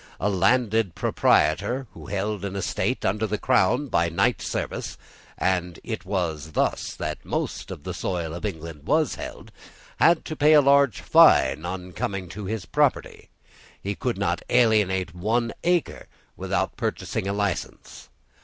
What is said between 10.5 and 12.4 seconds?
a large fine on coming